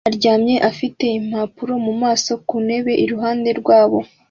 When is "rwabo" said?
3.59-3.99